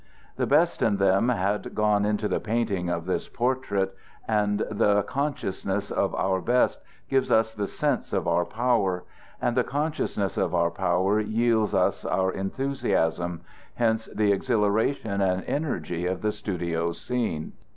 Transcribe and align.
The 0.35 0.47
best 0.47 0.81
in 0.81 0.97
them 0.97 1.29
had 1.29 1.75
gone 1.75 2.05
into 2.05 2.27
the 2.27 2.39
painting 2.39 2.89
of 2.89 3.05
this 3.05 3.29
portrait, 3.29 3.95
and 4.27 4.57
the 4.71 5.03
consciousness 5.03 5.91
of 5.91 6.15
our 6.15 6.41
best 6.41 6.81
gives 7.07 7.29
us 7.31 7.53
the 7.53 7.67
sense 7.67 8.11
of 8.11 8.27
our 8.27 8.43
power, 8.43 9.03
and 9.39 9.55
the 9.55 9.63
consciousness 9.63 10.37
of 10.37 10.55
our 10.55 10.71
power 10.71 11.19
yields 11.19 11.75
us 11.75 12.03
our 12.03 12.31
enthusiasm; 12.31 13.41
hence 13.75 14.05
the 14.07 14.31
exhilaration 14.31 15.21
and 15.21 15.43
energy 15.43 16.07
of 16.07 16.23
the 16.23 16.31
studio 16.31 16.93
scene. 16.93 17.53